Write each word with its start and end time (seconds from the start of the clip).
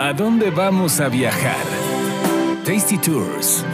¿A 0.00 0.12
dónde 0.12 0.50
vamos 0.52 1.00
a 1.00 1.08
viajar? 1.08 1.66
Tasty 2.64 2.98
Tours. 2.98 3.64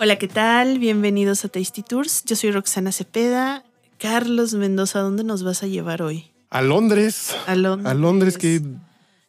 Hola, 0.00 0.16
¿qué 0.16 0.26
tal? 0.26 0.80
Bienvenidos 0.80 1.44
a 1.44 1.48
Tasty 1.48 1.84
Tours. 1.84 2.24
Yo 2.24 2.34
soy 2.34 2.50
Roxana 2.50 2.90
Cepeda. 2.90 3.62
Carlos 3.98 4.54
Mendoza, 4.54 4.98
¿dónde 4.98 5.22
nos 5.22 5.44
vas 5.44 5.62
a 5.62 5.68
llevar 5.68 6.02
hoy? 6.02 6.32
A 6.50 6.62
Londres. 6.62 7.36
A 7.46 7.54
Londres. 7.54 7.92
A 7.92 7.94
Londres 7.94 8.38
que 8.38 8.60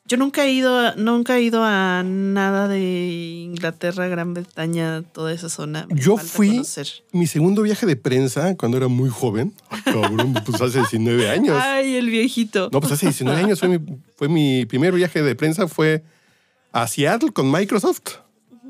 Yo 0.07 0.17
nunca 0.17 0.45
he 0.45 0.51
ido, 0.51 0.95
nunca 0.97 1.35
he 1.35 1.41
ido 1.41 1.63
a 1.63 2.03
nada 2.05 2.67
de 2.67 2.79
Inglaterra, 2.79 4.07
Gran 4.07 4.35
Bretaña, 4.35 5.01
toda 5.01 5.33
esa 5.33 5.49
zona. 5.49 5.87
Me 5.89 5.99
yo 5.99 6.17
fui 6.17 6.49
conocer. 6.49 6.87
mi 7.11 7.25
segundo 7.25 7.63
viaje 7.63 7.87
de 7.87 7.95
prensa 7.95 8.55
cuando 8.55 8.77
era 8.77 8.87
muy 8.87 9.09
joven. 9.09 9.55
Cabrón, 9.83 10.35
pues 10.45 10.61
hace 10.61 10.77
19 10.77 11.27
años. 11.27 11.59
Ay, 11.59 11.95
el 11.95 12.11
viejito. 12.11 12.69
No, 12.71 12.81
pues 12.81 12.93
hace 12.93 13.07
19 13.07 13.39
años 13.41 13.59
fue 13.59 13.67
mi, 13.67 13.79
fue 14.15 14.29
mi 14.29 14.67
primer 14.67 14.93
viaje 14.93 15.23
de 15.23 15.33
prensa 15.33 15.67
fue 15.67 16.03
a 16.71 16.87
Seattle 16.87 17.31
con 17.31 17.51
Microsoft 17.51 18.17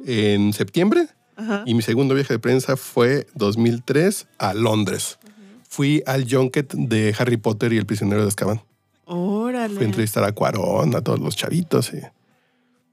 en 0.06 0.54
septiembre. 0.54 1.10
Ajá. 1.36 1.64
Y 1.66 1.74
mi 1.74 1.82
segundo 1.82 2.16
viaje 2.16 2.32
de 2.32 2.40
prensa 2.40 2.78
fue 2.78 3.28
2003 3.36 4.28
a 4.38 4.54
Londres. 4.54 5.20
Fui 5.68 6.02
al 6.06 6.26
junket 6.32 6.72
de 6.74 7.14
Harry 7.20 7.36
Potter 7.36 7.74
y 7.74 7.78
el 7.78 7.86
prisionero 7.86 8.22
de 8.22 8.30
Azkaban. 8.30 8.62
Órale. 9.06 9.76
Fui 9.76 9.84
a 9.84 9.88
entrevistar 9.88 10.24
a 10.24 10.32
Cuarón, 10.32 10.96
a 10.96 11.02
todos 11.02 11.20
los 11.20 11.36
chavitos. 11.36 11.94
y- 11.94 12.02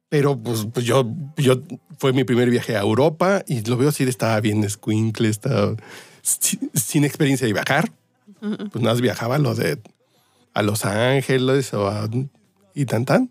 Pero 0.09 0.37
pues, 0.39 0.67
pues, 0.73 0.85
yo, 0.85 1.07
yo 1.37 1.63
fue 1.99 2.13
mi 2.13 2.25
primer 2.25 2.51
viaje 2.51 2.77
a 2.77 2.81
Europa 2.81 3.43
y 3.47 3.63
lo 3.63 3.77
veo 3.77 3.89
así, 3.89 4.05
estaba 4.05 4.39
bien 4.41 4.63
escuincle, 4.65 5.29
estaba 5.29 5.75
si- 6.23 6.59
sin 6.75 7.05
experiencia 7.05 7.47
de 7.47 7.53
viajar. 7.55 7.91
Pues 8.41 8.83
nada 8.83 8.95
más 8.95 9.01
viajaba 9.01 9.37
a 9.37 9.39
lo 9.39 9.55
de 9.55 9.79
a 10.55 10.63
Los 10.63 10.85
Ángeles 10.85 11.73
o 11.75 11.89
a, 11.89 12.11
y 12.75 12.85
tan 12.87 13.05
tan. 13.05 13.31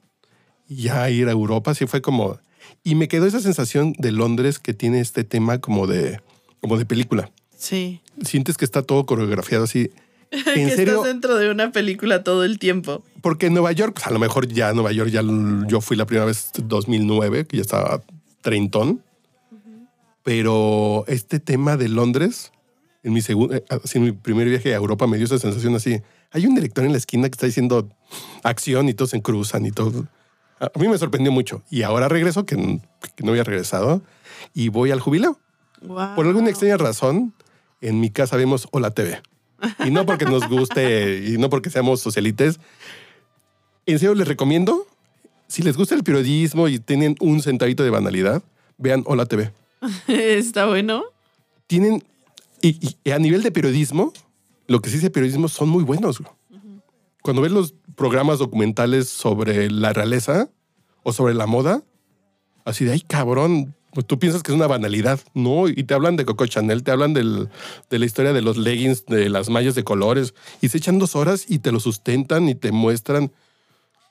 Y 0.67 0.83
ya 0.83 1.09
ir 1.09 1.27
a 1.27 1.31
Europa 1.31 1.75
sí 1.75 1.85
fue 1.85 2.01
como... 2.01 2.39
Y 2.83 2.95
me 2.95 3.07
quedó 3.07 3.25
esa 3.27 3.41
sensación 3.41 3.93
de 3.99 4.11
Londres 4.11 4.57
que 4.57 4.73
tiene 4.73 5.01
este 5.01 5.23
tema 5.23 5.59
como 5.59 5.85
de, 5.85 6.19
como 6.61 6.77
de 6.77 6.85
película. 6.85 7.29
Sí. 7.55 8.01
Sientes 8.23 8.57
que 8.57 8.65
está 8.65 8.81
todo 8.81 9.05
coreografiado 9.05 9.65
así. 9.65 9.91
En 10.55 10.69
que 10.69 10.75
serio, 10.75 10.93
estás 10.95 11.05
dentro 11.05 11.35
de 11.35 11.51
una 11.51 11.71
película 11.71 12.23
todo 12.23 12.45
el 12.45 12.57
tiempo. 12.57 13.03
porque 13.21 13.47
en 13.47 13.53
Nueva 13.53 13.71
York, 13.73 13.93
pues, 13.95 14.07
a 14.07 14.11
lo 14.11 14.19
mejor 14.19 14.47
ya 14.47 14.73
Nueva 14.73 14.91
York, 14.91 15.09
ya 15.09 15.21
yo 15.67 15.81
fui 15.81 15.97
la 15.97 16.05
primera 16.05 16.25
vez 16.25 16.51
2009, 16.63 17.45
que 17.45 17.57
ya 17.57 17.61
estaba 17.61 18.01
treintón. 18.41 19.03
Pero 20.23 21.03
este 21.07 21.39
tema 21.39 21.77
de 21.77 21.89
Londres, 21.89 22.51
en 23.03 23.13
mi, 23.13 23.21
segundo, 23.21 23.59
así, 23.69 23.97
en 23.97 24.05
mi 24.05 24.11
primer 24.11 24.47
viaje 24.47 24.73
a 24.73 24.77
Europa, 24.77 25.07
me 25.07 25.17
dio 25.17 25.25
esa 25.25 25.39
sensación 25.39 25.75
así. 25.75 25.99
Hay 26.31 26.45
un 26.45 26.55
director 26.55 26.85
en 26.85 26.91
la 26.91 26.97
esquina 26.97 27.27
que 27.27 27.33
está 27.33 27.47
diciendo 27.47 27.89
acción 28.43 28.87
y 28.87 28.93
todos 28.93 29.09
se 29.09 29.21
cruzan 29.21 29.65
y 29.65 29.71
todo. 29.71 30.07
A 30.59 30.71
mí 30.79 30.87
me 30.87 30.97
sorprendió 30.97 31.31
mucho. 31.31 31.63
Y 31.71 31.81
ahora 31.81 32.07
regreso, 32.07 32.45
que 32.45 32.55
no 32.55 33.31
había 33.31 33.43
regresado, 33.43 34.03
y 34.53 34.69
voy 34.69 34.91
al 34.91 34.99
jubileo. 34.99 35.39
Wow. 35.81 36.15
Por 36.15 36.27
alguna 36.27 36.49
extraña 36.49 36.77
razón, 36.77 37.33
en 37.81 37.99
mi 37.99 38.11
casa 38.11 38.37
vemos 38.37 38.67
Hola 38.71 38.91
TV. 38.91 39.21
Y 39.85 39.91
no 39.91 40.05
porque 40.05 40.25
nos 40.25 40.47
guste 40.47 41.23
y 41.27 41.37
no 41.37 41.49
porque 41.49 41.69
seamos 41.69 42.01
socialites. 42.01 42.59
En 43.85 43.99
serio, 43.99 44.15
les 44.15 44.27
recomiendo, 44.27 44.87
si 45.47 45.63
les 45.63 45.77
gusta 45.77 45.95
el 45.95 46.03
periodismo 46.03 46.67
y 46.67 46.79
tienen 46.79 47.15
un 47.19 47.41
centavito 47.41 47.83
de 47.83 47.89
banalidad, 47.89 48.43
vean 48.77 49.03
Hola 49.05 49.25
TV. 49.25 49.51
Está 50.07 50.67
bueno. 50.67 51.03
Tienen, 51.67 52.03
y, 52.61 52.95
y 53.03 53.11
a 53.11 53.19
nivel 53.19 53.43
de 53.43 53.51
periodismo, 53.51 54.13
lo 54.67 54.81
que 54.81 54.89
sí 54.89 54.95
dice 54.95 55.09
periodismo 55.09 55.47
son 55.47 55.69
muy 55.69 55.83
buenos. 55.83 56.19
güey. 56.19 56.31
Cuando 57.21 57.41
ves 57.41 57.51
los 57.51 57.75
programas 57.95 58.39
documentales 58.39 59.09
sobre 59.09 59.69
la 59.69 59.93
realeza 59.93 60.49
o 61.03 61.13
sobre 61.13 61.33
la 61.33 61.45
moda, 61.45 61.83
así 62.65 62.85
de, 62.85 62.93
ay, 62.93 63.01
cabrón, 63.01 63.75
pues 63.93 64.05
tú 64.07 64.19
piensas 64.19 64.41
que 64.43 64.51
es 64.51 64.55
una 64.55 64.67
banalidad, 64.67 65.19
¿no? 65.33 65.67
Y 65.67 65.83
te 65.83 65.93
hablan 65.93 66.15
de 66.15 66.25
Coco 66.25 66.45
Chanel, 66.47 66.83
te 66.83 66.91
hablan 66.91 67.13
del- 67.13 67.49
de 67.89 67.99
la 67.99 68.05
historia 68.05 68.33
de 68.33 68.41
los 68.41 68.57
leggings, 68.57 69.05
de 69.05 69.29
las 69.29 69.49
mallas 69.49 69.75
de 69.75 69.83
colores, 69.83 70.33
y 70.61 70.69
se 70.69 70.77
echan 70.77 70.97
dos 70.99 71.15
horas 71.15 71.45
y 71.47 71.59
te 71.59 71.71
lo 71.71 71.79
sustentan 71.79 72.47
y 72.49 72.55
te 72.55 72.71
muestran 72.71 73.31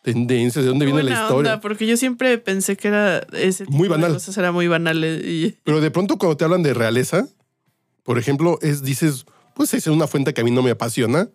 tendencias, 0.03 0.65
de 0.65 0.69
dónde 0.71 0.87
Qué 0.87 0.93
viene 0.93 1.09
la 1.11 1.15
historia. 1.23 1.53
onda, 1.53 1.61
porque 1.61 1.87
yo 1.87 1.97
siempre 1.97 2.39
pensé 2.39 2.77
que 2.77 2.89
era 2.89 3.19
ese 3.33 3.65
tipo 3.67 3.77
Muy 3.77 3.89
de 3.89 3.95
banal. 3.95 4.13
cosas 4.15 4.37
era 4.39 4.51
muy 4.53 4.67
banal 4.67 5.05
eh, 5.05 5.21
y 5.25 5.59
Pero 5.65 5.81
de 5.81 5.91
pronto 5.91 6.17
cuando 6.17 6.37
te 6.37 6.45
hablan 6.45 6.63
de 6.63 6.73
realeza, 6.75 7.27
por 8.03 8.19
ejemplo, 8.19 8.59
es, 8.63 8.83
dices, 8.83 9.27
pues 9.55 9.75
es 9.75 9.87
una 9.89 10.07
fuente 10.07 10.33
que 10.33 10.41
a 10.41 10.45
mí 10.45 10.51
no 10.51 10.63
me 10.63 10.71
apasiona, 10.71 11.29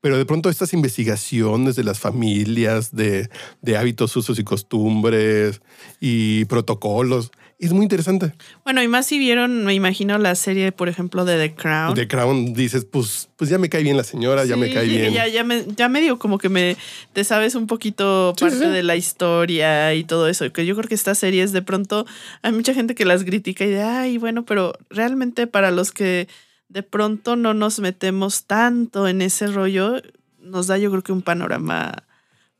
pero 0.00 0.18
de 0.18 0.26
pronto 0.26 0.50
estas 0.50 0.72
investigaciones 0.72 1.74
de 1.76 1.84
las 1.84 1.98
familias, 2.00 2.94
de, 2.94 3.28
de 3.62 3.76
hábitos, 3.76 4.14
usos 4.16 4.38
y 4.38 4.44
costumbres 4.44 5.62
y 6.00 6.44
protocolos, 6.46 7.30
es 7.58 7.72
muy 7.72 7.84
interesante. 7.84 8.34
Bueno, 8.64 8.82
y 8.82 8.88
más 8.88 9.06
si 9.06 9.18
vieron, 9.18 9.64
me 9.64 9.72
imagino 9.72 10.18
la 10.18 10.34
serie, 10.34 10.72
por 10.72 10.88
ejemplo, 10.88 11.24
de 11.24 11.38
The 11.38 11.54
Crown. 11.54 11.94
The 11.94 12.06
Crown 12.06 12.52
dices, 12.52 12.84
pues, 12.84 13.30
pues 13.36 13.48
ya 13.48 13.58
me 13.58 13.70
cae 13.70 13.82
bien 13.82 13.96
la 13.96 14.04
señora, 14.04 14.44
ya 14.44 14.56
me 14.56 14.72
cae 14.72 14.86
bien. 14.86 15.14
Ya, 15.14 15.26
ya, 15.26 15.42
me, 15.42 15.64
ya 15.74 15.88
medio 15.88 16.18
como 16.18 16.36
que 16.36 16.50
me 16.50 16.76
te 17.14 17.24
sabes 17.24 17.54
un 17.54 17.66
poquito 17.66 18.34
Sí, 18.36 18.44
parte 18.44 18.58
sí, 18.58 18.66
de 18.66 18.82
la 18.82 18.96
historia 18.96 19.94
y 19.94 20.04
todo 20.04 20.28
eso. 20.28 20.52
Que 20.52 20.66
yo 20.66 20.76
creo 20.76 20.88
que 20.88 20.94
estas 20.94 21.18
series 21.18 21.52
de 21.52 21.62
pronto 21.62 22.04
hay 22.42 22.52
mucha 22.52 22.74
gente 22.74 22.94
que 22.94 23.06
las 23.06 23.24
critica 23.24 23.64
y 23.64 23.70
de 23.70 23.82
ay, 23.82 24.18
bueno, 24.18 24.44
pero 24.44 24.74
realmente 24.90 25.46
para 25.46 25.70
los 25.70 25.92
que 25.92 26.28
de 26.68 26.82
pronto 26.82 27.36
no 27.36 27.54
nos 27.54 27.80
metemos 27.80 28.44
tanto 28.44 29.08
en 29.08 29.22
ese 29.22 29.46
rollo, 29.46 30.02
nos 30.40 30.66
da 30.66 30.76
yo 30.76 30.90
creo 30.90 31.02
que 31.02 31.12
un 31.12 31.22
panorama 31.22 32.04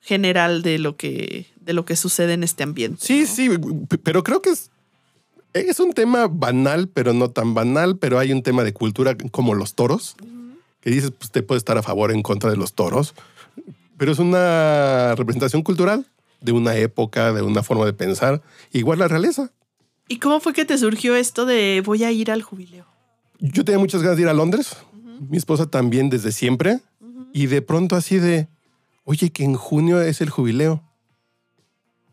general 0.01 0.63
de 0.63 0.79
lo 0.79 0.97
que, 0.97 1.47
de 1.61 1.73
lo 1.73 1.85
que 1.85 1.97
sucede 1.97 2.33
en 2.33 2.45
este 2.45 2.63
ambiente. 2.63 3.05
Sí, 3.05 3.21
¿no? 3.23 3.27
sí, 3.27 3.51
pero 4.03 4.23
creo 4.23 4.41
que 4.41 4.51
es, 4.51 4.71
es 5.61 5.81
un 5.81 5.93
tema 5.93 6.29
banal, 6.29 6.89
pero 6.89 7.13
no 7.13 7.31
tan 7.31 7.55
banal, 7.55 7.99
pero 7.99 8.19
hay 8.19 8.33
un 8.33 8.43
tema 8.43 8.65
de 8.65 8.73
cultura 8.73 9.17
como 9.31 9.55
los 9.55 9.75
toros, 9.75 10.17
que 10.81 10.91
dices, 10.91 11.11
pues 11.11 11.31
te 11.31 11.43
puede 11.43 11.59
estar 11.59 11.79
a 11.79 11.83
favor 11.83 12.11
o 12.11 12.15
en 12.15 12.23
contra 12.23 12.51
de 12.51 12.57
los 12.57 12.75
toros, 12.75 13.15
pero 13.97 14.13
es 14.13 14.19
una 14.19 15.15
representación 15.17 15.63
cultural 15.63 16.07
de 16.41 16.53
una 16.53 16.77
época, 16.77 17.33
de 17.33 17.43
una 17.43 17.63
forma 17.63 17.85
de 17.87 17.93
pensar, 17.93 18.43
igual 18.73 18.99
la 18.99 19.09
realeza. 19.09 19.51
¿Y 20.09 20.19
cómo 20.19 20.41
fue 20.41 20.53
que 20.53 20.65
te 20.65 20.79
surgió 20.79 21.17
esto 21.17 21.47
de 21.47 21.83
voy 21.85 22.05
a 22.05 22.13
ir 22.13 22.31
al 22.31 22.43
jubileo? 22.43 22.87
Yo 23.41 23.65
tenía 23.65 23.79
muchas 23.79 24.03
ganas 24.03 24.17
de 24.17 24.23
ir 24.23 24.29
a 24.29 24.35
Londres, 24.35 24.77
mi 25.29 25.37
esposa 25.37 25.67
también 25.67 26.11
desde 26.11 26.33
siempre, 26.33 26.81
y 27.33 27.47
de 27.47 27.63
pronto 27.63 27.97
así 27.97 28.19
de, 28.19 28.49
oye, 29.05 29.31
que 29.31 29.45
en 29.45 29.55
junio 29.55 30.01
es 30.01 30.21
el 30.21 30.31
jubileo. 30.31 30.83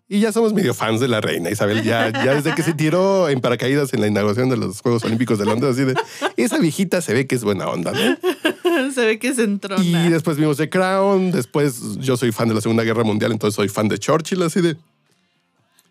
Y 0.10 0.20
ya 0.20 0.32
somos 0.32 0.54
medio 0.54 0.74
fans 0.74 1.00
de 1.00 1.08
la 1.08 1.22
reina 1.22 1.50
Isabel, 1.50 1.82
ya, 1.82 2.12
ya 2.12 2.36
desde 2.36 2.54
que 2.54 2.62
se 2.62 2.74
tiró 2.76 3.30
en 3.30 3.40
paracaídas 3.40 3.94
en 3.94 4.02
la 4.02 4.08
inauguración 4.08 4.50
de 4.50 4.58
los 4.58 4.82
Juegos 4.82 5.04
Olímpicos 5.06 5.40
de 5.40 5.46
Londres, 5.46 5.74
así 5.74 5.86
de, 5.86 5.96
esa 6.36 6.58
viejita 6.60 7.02
se 7.02 7.14
ve 7.14 7.26
que 7.26 7.36
es 7.36 7.44
buena 7.44 7.68
onda, 7.68 7.92
¿no? 7.92 8.18
Se 8.94 9.06
ve 9.06 9.20
que 9.20 9.34
se 9.34 9.44
entrona. 9.44 9.84
Y 9.84 10.10
después 10.10 10.36
vimos 10.38 10.58
The 10.58 10.68
Crown, 10.70 11.32
después 11.32 11.98
yo 12.00 12.18
soy 12.18 12.32
fan 12.32 12.48
de 12.48 12.56
la 12.56 12.62
Segunda 12.62 12.84
Guerra 12.84 13.04
Mundial, 13.04 13.32
entonces 13.32 13.56
soy 13.56 13.70
fan 13.70 13.88
de 13.88 14.00
Churchill, 14.00 14.42
así 14.42 14.62
de, 14.62 14.78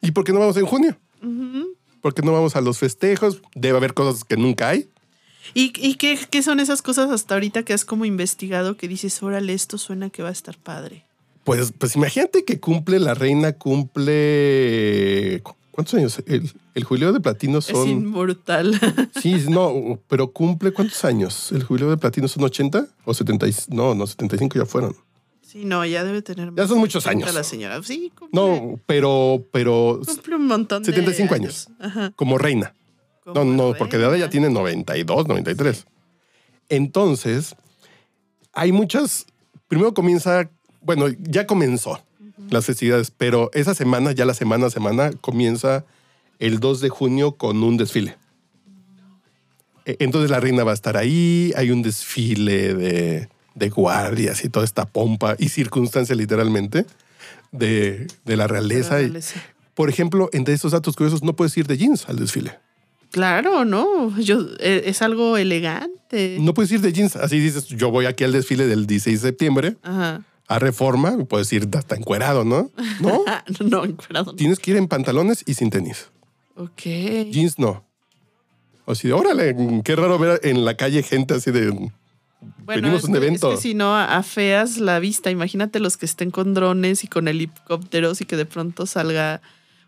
¿y 0.01 0.11
por 0.11 0.25
qué 0.25 0.33
no 0.33 0.41
vamos 0.41 0.57
en 0.57 0.67
junio? 0.67 0.97
¿Por 2.01 2.13
qué 2.13 2.23
no 2.23 2.33
vamos 2.33 2.57
a 2.57 2.61
los 2.61 2.79
festejos? 2.79 3.41
Debe 3.55 3.79
haber 3.79 3.95
cosas 3.95 4.25
que 4.25 4.37
nunca 4.37 4.71
hay. 4.71 4.89
¿Y, 5.55 5.73
y 5.77 5.95
qué, 5.95 6.19
qué 6.29 6.43
son 6.43 6.59
esas 6.61 6.83
cosas 6.83 7.11
hasta 7.11 7.35
ahorita 7.35 7.63
que 7.63 7.73
has 7.73 7.85
como 7.85 8.05
investigado 8.05 8.77
que 8.77 8.89
dices, 8.89 9.23
órale, 9.23 9.55
esto 9.55 9.79
suena 9.79 10.11
que 10.11 10.23
va 10.23 10.31
a 10.31 10.33
estar 10.33 10.59
padre? 10.59 11.07
Pues, 11.45 11.73
pues 11.77 11.97
imagínate 11.97 12.45
que 12.45 12.61
cumple, 12.61 12.99
la 13.01 13.15
reina 13.15 13.53
cumple. 13.53 15.41
¿cu- 15.43 15.55
¿Cuántos 15.73 15.95
años? 15.95 16.23
El, 16.27 16.51
el 16.75 16.85
jubileo 16.85 17.13
de 17.13 17.21
platino 17.21 17.59
Es 17.59 17.65
son. 17.67 17.89
inmortal. 17.89 18.79
Sí, 19.21 19.45
no, 19.49 19.99
pero 20.09 20.33
cumple 20.33 20.73
cuántos 20.73 21.05
años? 21.05 21.51
¿El 21.53 21.63
jubileo 21.65 21.91
de 21.91 21.97
platino 21.97 22.29
son 22.29 22.45
80 22.45 22.87
o 23.05 23.15
70? 23.15 23.49
y- 23.49 23.55
No, 23.69 23.95
no, 23.95 24.07
75 24.07 24.59
ya 24.59 24.67
fueron. 24.67 24.95
sí, 25.41 25.65
no, 25.65 25.85
ya 25.85 26.05
debe 26.05 26.23
tener. 26.23 26.53
Ya 26.55 26.67
son 26.69 26.79
muchos 26.79 27.07
años. 27.07 27.33
La 27.35 27.43
señora, 27.43 27.83
sí, 27.83 28.13
cumple, 28.19 28.39
No, 28.41 28.79
pero, 28.87 29.45
pero 29.51 30.01
cumple 30.07 30.37
un 30.37 30.47
montón 30.47 30.85
75 30.85 31.35
de 31.35 31.41
años. 31.41 31.69
Ajá. 31.81 32.13
como 32.17 32.39
reina. 32.39 32.75
No, 33.25 33.45
no, 33.45 33.75
porque 33.79 33.99
de 33.99 34.05
edad 34.05 34.17
ya 34.17 34.29
tiene 34.31 34.51
92, 34.51 35.27
93. 35.29 35.87
Entonces, 36.69 37.55
hay 38.53 38.73
muchas. 38.73 39.27
Primero 39.69 39.95
comienza, 39.95 40.51
bueno, 40.85 41.07
ya 41.21 41.47
comenzó 41.47 42.01
las 42.51 42.67
festividades, 42.67 43.11
pero 43.11 43.51
esa 43.55 43.75
semana, 43.75 44.13
ya 44.13 44.25
la 44.25 44.35
semana 44.35 44.67
a 44.67 44.71
semana, 44.71 45.11
comienza 45.21 45.85
el 46.39 46.61
2 46.61 46.81
de 46.81 46.89
junio 46.89 47.33
con 47.33 47.63
un 47.63 47.77
desfile. 47.77 48.17
E- 49.85 49.97
Entonces 50.01 50.31
la 50.31 50.41
reina 50.41 50.65
va 50.65 50.73
a 50.73 50.75
estar 50.75 50.97
ahí, 50.97 51.53
hay 51.57 51.71
un 51.71 51.83
desfile 51.83 52.75
de, 52.75 53.29
de 53.55 53.69
guardias 53.71 54.45
y 54.45 54.49
toda 54.49 54.65
esta 54.65 54.85
pompa 54.87 55.37
y 55.39 55.49
circunstancia 55.49 56.15
literalmente 56.15 56.85
de, 57.53 58.07
de 58.25 58.37
la 58.37 58.47
realeza. 58.47 59.01
La 59.01 59.19
Y, 59.19 59.23
por 59.75 59.89
ejemplo, 59.89 60.29
entre 60.33 60.55
estos 60.55 60.73
datos 60.73 60.97
curiosos, 60.97 61.23
no 61.23 61.35
puedes 61.35 61.57
ir 61.57 61.67
de 61.67 61.79
jeans 61.79 62.09
al 62.09 62.17
desfile. 62.19 62.59
Claro, 63.11 63.65
¿no? 63.65 64.19
Yo, 64.21 64.41
eh, 64.59 64.85
es 64.87 65.03
algo 65.03 65.37
elegante. 65.37 66.39
No 66.41 66.55
puedes 66.55 66.73
ir 66.73 66.81
de 66.81 66.93
jeans. 66.93 67.17
Así 67.17 67.39
dices, 67.39 67.67
yo 67.69 67.91
voy 67.91 68.07
aquí 68.07 68.25
al 68.25 68.33
desfile 68.33 68.67
del 68.67 68.87
16 68.87 69.21
de 69.23 69.29
septiembre 69.29 69.77
Ajá. 69.83 70.23
A 70.49 70.59
Reforma, 70.59 71.17
puedes 71.29 71.53
ir 71.53 71.69
hasta 71.75 71.95
encuerado, 71.97 72.45
¿no? 72.45 72.71
No, 73.01 73.25
no, 73.61 73.85
encuerado. 73.85 74.35
tienes 74.35 74.59
que 74.59 74.73
ir 74.73 74.77
en 74.77 74.89
pantalones 74.89 75.43
y 75.47 75.55
sin 75.55 75.71
tenis. 75.71 76.11
Ok. 76.57 76.83
Jeans 77.31 77.59
no. 77.59 77.85
O 78.85 78.95
si, 78.95 79.11
órale, 79.11 79.55
qué 79.85 79.97
raro 79.97 80.19
ver 80.19 80.41
en 80.43 80.65
la 80.65 80.77
calle 80.77 81.03
gente 81.03 81.35
así 81.35 81.51
de... 81.51 81.71
Bueno, 81.71 82.83
venimos 82.83 83.03
es 83.03 83.05
a 83.05 83.11
un 83.11 83.17
evento. 83.17 83.53
Es 83.53 83.57
que 83.57 83.63
si 83.63 83.75
no, 83.75 83.97
afeas 83.97 84.79
la 84.79 84.99
vista. 84.99 85.31
Imagínate 85.31 85.79
los 85.79 85.97
que 85.97 86.07
estén 86.07 86.31
con 86.33 86.55
drones 86.55 87.05
y 87.05 87.07
con 87.07 87.29
helicópteros 87.29 88.21
y 88.21 88.25
que 88.25 88.37
de 88.37 88.47
pronto 88.47 88.85
salga 88.87 89.41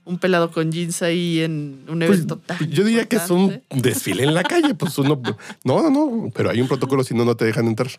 un 0.05 0.19
pelado 0.19 0.53
con 0.53 0.71
jeans 0.71 1.03
ahí 1.03 1.41
en 1.41 1.85
un 1.89 1.99
Pues, 1.99 2.11
evento 2.11 2.39
tan 2.39 2.59
yo 2.71 2.85
diría 2.85 3.09
que 3.09 3.17
es 3.17 3.31
un 3.31 3.61
desfile 3.71 4.23
en 4.23 4.35
la 4.35 4.45
calle, 4.45 4.75
pues 4.75 4.97
uno... 4.99 5.21
No, 5.65 5.83
no, 5.83 5.91
no, 5.91 6.31
pero 6.33 6.51
hay 6.51 6.61
un 6.61 6.69
protocolo, 6.69 7.03
si 7.03 7.15
no, 7.15 7.25
no 7.25 7.37
te 7.37 7.45
dejan 7.45 7.67
entrar. 7.67 7.91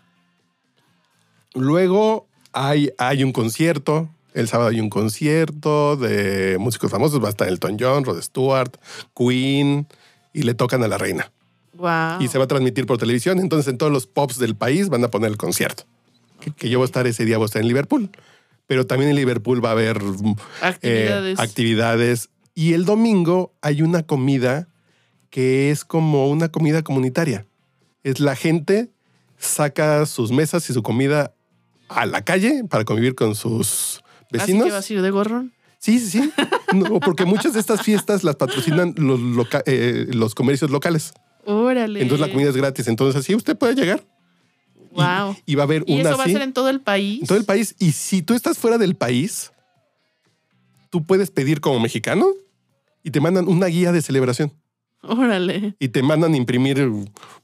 Luego 1.53 2.27
hay, 2.55 2.89
hay 2.97 3.23
un 3.23 3.33
concierto, 3.33 4.09
el 4.33 4.47
sábado 4.47 4.69
hay 4.69 4.79
un 4.79 4.89
concierto 4.89 5.97
de 5.97 6.57
músicos 6.57 6.89
famosos, 6.89 7.21
va 7.21 7.27
a 7.27 7.29
estar 7.29 7.47
Elton 7.47 7.77
John, 7.79 8.05
Rod 8.05 8.21
Stewart, 8.21 8.77
Queen, 9.15 9.87
y 10.33 10.43
le 10.43 10.53
tocan 10.53 10.81
a 10.81 10.87
la 10.87 10.97
reina. 10.97 11.31
Y 12.21 12.29
se 12.29 12.37
va 12.37 12.45
a 12.45 12.47
transmitir 12.47 12.85
por 12.85 12.97
televisión, 12.97 13.39
entonces 13.39 13.69
en 13.71 13.77
todos 13.77 13.91
los 13.91 14.07
pops 14.07 14.39
del 14.39 14.55
país 14.55 14.87
van 14.87 15.03
a 15.03 15.09
poner 15.09 15.29
el 15.29 15.37
concierto. 15.37 15.83
Que, 16.39 16.51
que 16.51 16.69
yo 16.69 16.79
voy 16.79 16.85
a 16.85 16.87
estar 16.87 17.05
ese 17.05 17.25
día, 17.25 17.37
voy 17.37 17.45
a 17.45 17.47
estar 17.47 17.61
en 17.61 17.67
Liverpool. 17.67 18.09
Pero 18.67 18.87
también 18.87 19.09
en 19.09 19.17
Liverpool 19.17 19.63
va 19.63 19.69
a 19.69 19.71
haber 19.73 19.97
eh, 20.01 20.35
Actividades. 20.61 21.39
actividades. 21.39 22.29
Y 22.55 22.73
el 22.73 22.85
domingo 22.85 23.53
hay 23.61 23.81
una 23.81 24.03
comida 24.03 24.69
que 25.29 25.69
es 25.69 25.83
como 25.83 26.29
una 26.29 26.49
comida 26.49 26.81
comunitaria. 26.81 27.45
Es 28.03 28.21
la 28.21 28.35
gente 28.35 28.89
saca 29.37 30.05
sus 30.05 30.31
mesas 30.31 30.69
y 30.69 30.73
su 30.73 30.81
comida 30.81 31.33
a 31.89 32.05
la 32.05 32.23
calle 32.23 32.63
para 32.69 32.83
convivir 32.85 33.15
con 33.15 33.35
sus 33.35 34.01
¿Así 34.31 34.37
vecinos. 34.39 34.65
que 34.67 34.71
vas 34.71 34.89
a 34.89 34.93
ir 34.93 35.01
de 35.01 35.11
gorrón? 35.11 35.53
Sí, 35.79 35.99
sí, 35.99 36.19
sí. 36.21 36.31
No, 36.73 36.99
porque 36.99 37.25
muchas 37.25 37.53
de 37.53 37.59
estas 37.59 37.81
fiestas 37.83 38.23
las 38.23 38.35
patrocinan 38.35 38.93
los, 38.97 39.19
loca- 39.19 39.63
eh, 39.65 40.07
los 40.09 40.33
comercios 40.35 40.71
locales. 40.71 41.13
Órale. 41.45 42.01
Entonces 42.01 42.25
la 42.27 42.33
comida 42.33 42.49
es 42.49 42.57
gratis. 42.57 42.87
Entonces 42.87 43.19
así 43.21 43.35
usted 43.35 43.55
puede 43.57 43.75
llegar. 43.75 44.03
Wow. 44.91 45.35
Y, 45.45 45.55
va 45.55 45.63
a 45.63 45.65
haber 45.65 45.83
¿Y 45.87 45.99
una 45.99 46.09
eso 46.09 46.17
va 46.17 46.23
a 46.23 46.25
así 46.25 46.33
ser 46.33 46.41
en 46.41 46.53
todo 46.53 46.69
el 46.69 46.81
país? 46.81 47.21
en 47.21 47.27
todo 47.27 47.37
el 47.37 47.45
país. 47.45 47.75
Y 47.79 47.91
si 47.91 48.21
tú 48.23 48.33
estás 48.33 48.57
fuera 48.57 48.77
del 48.77 48.95
país, 48.95 49.51
tú 50.89 51.05
puedes 51.05 51.31
pedir 51.31 51.61
como 51.61 51.79
mexicano 51.79 52.27
y 53.03 53.11
te 53.11 53.19
mandan 53.19 53.47
una 53.47 53.67
guía 53.67 53.91
de 53.91 54.01
celebración. 54.01 54.53
Órale. 55.07 55.75
Y 55.79 55.89
te 55.89 56.01
mandan 56.01 56.35
imprimir 56.35 56.89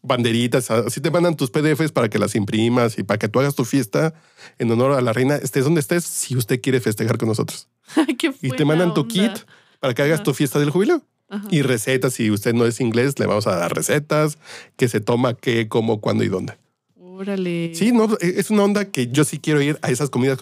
banderitas, 0.02 0.72
así 0.72 1.02
te 1.02 1.12
mandan 1.12 1.36
tus 1.36 1.52
PDFs 1.52 1.92
para 1.92 2.10
que 2.10 2.20
las 2.20 2.36
imprimas 2.36 2.98
y 2.98 3.04
para 3.04 3.20
que 3.20 3.28
tú 3.28 3.40
hagas 3.40 3.56
tu 3.56 3.66
fiesta 3.66 4.14
en 4.58 4.72
honor 4.72 4.94
a 4.94 5.02
la 5.02 5.14
reina, 5.14 5.36
estés 5.36 5.64
donde 5.64 5.80
estés, 5.80 6.04
si 6.04 6.36
usted 6.36 6.62
quiere 6.62 6.80
festejar 6.80 7.18
con 7.18 7.28
nosotros. 7.28 7.68
Qué 8.18 8.34
Y 8.42 8.50
te 8.52 8.66
mandan 8.66 8.94
tu 8.94 9.08
kit 9.08 9.32
para 9.80 9.94
que 9.94 10.02
hagas 10.02 10.24
tu 10.24 10.34
fiesta 10.34 10.60
del 10.60 10.70
jubileo. 10.70 11.04
Ajá. 11.30 11.48
Y 11.50 11.62
recetas, 11.62 12.14
si 12.14 12.30
usted 12.30 12.54
no 12.54 12.66
es 12.66 12.82
inglés, 12.82 13.18
le 13.18 13.26
vamos 13.26 13.48
a 13.48 13.56
dar 13.56 13.74
recetas, 13.74 14.38
que 14.76 14.90
se 14.90 15.00
toma, 15.00 15.34
qué, 15.34 15.70
cómo, 15.70 16.02
cuándo 16.02 16.24
y 16.24 16.28
dónde. 16.28 16.58
Órale. 16.96 17.74
Sí, 17.74 17.92
no, 17.92 18.18
es 18.20 18.50
una 18.50 18.64
onda 18.64 18.86
que 18.86 19.08
yo 19.08 19.24
sí 19.24 19.40
quiero 19.40 19.62
ir 19.62 19.80
a 19.82 19.92
esas 19.92 20.10
comidas 20.10 20.40